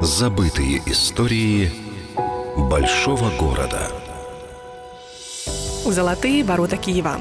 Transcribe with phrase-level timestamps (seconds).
[0.00, 1.72] Забытые истории
[2.54, 3.90] большого города.
[5.86, 7.16] Золотые ворота Киева.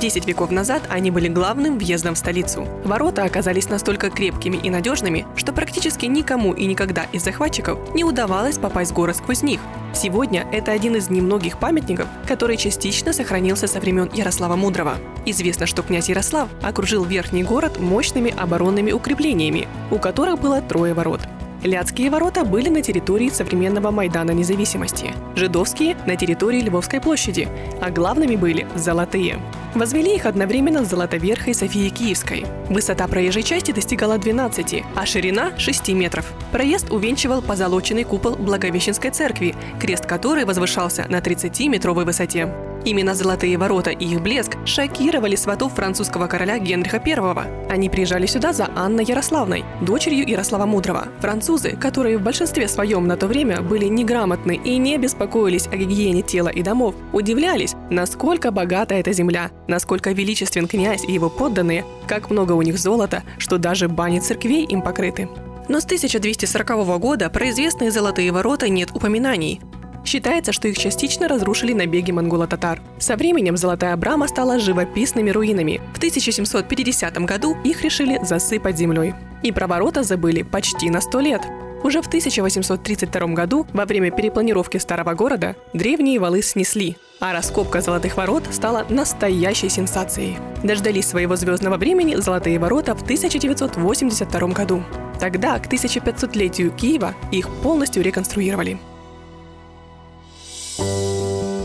[0.00, 2.66] Десять веков назад они были главным въездом в столицу.
[2.84, 8.58] Ворота оказались настолько крепкими и надежными, что практически никому и никогда из захватчиков не удавалось
[8.58, 9.60] попасть в город сквозь них.
[9.94, 14.96] Сегодня это один из немногих памятников, который частично сохранился со времен Ярослава Мудрого.
[15.26, 21.20] Известно, что князь Ярослав окружил верхний город мощными оборонными укреплениями, у которых было трое ворот–
[21.64, 27.48] Ляцкие ворота были на территории современного Майдана Независимости, жидовские– на территории Львовской площади,
[27.80, 29.40] а главными были золотые.
[29.74, 32.44] Возвели их одновременно с Золотоверхой Софии Киевской.
[32.68, 36.30] Высота проезжей части достигала 12, а ширина– 6 метров.
[36.52, 42.73] Проезд увенчивал позолоченный купол Благовещенской церкви, крест которой возвышался на 30-метровой высоте.
[42.84, 47.70] Именно «Золотые ворота» и их блеск шокировали сватов французского короля Генриха I.
[47.70, 51.08] Они приезжали сюда за Анной Ярославной, дочерью Ярослава Мудрого.
[51.20, 56.20] Французы, которые в большинстве своем на то время были неграмотны и не беспокоились о гигиене
[56.20, 62.30] тела и домов, удивлялись, насколько богата эта земля, насколько величествен князь и его подданные, как
[62.30, 65.28] много у них золота, что даже бани церквей им покрыты.
[65.68, 69.60] Но с 1240 года про известные золотые ворота нет упоминаний.
[70.04, 72.80] Считается, что их частично разрушили набеги монголо-татар.
[72.98, 75.80] Со временем Золотая Брама стала живописными руинами.
[75.94, 79.14] В 1750 году их решили засыпать землей.
[79.42, 81.42] И про ворота забыли почти на сто лет.
[81.82, 88.16] Уже в 1832 году, во время перепланировки старого города, древние валы снесли, а раскопка Золотых
[88.16, 90.38] ворот стала настоящей сенсацией.
[90.62, 94.82] Дождались своего звездного времени Золотые ворота в 1982 году.
[95.20, 98.78] Тогда, к 1500-летию Киева, их полностью реконструировали.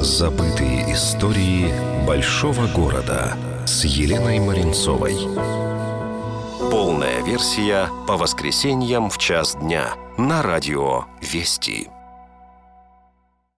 [0.10, 1.72] Забытые истории
[2.08, 5.14] большого города с Еленой Маринцовой.
[6.72, 11.90] Полная версия по воскресеньям в час дня на радио «Вести».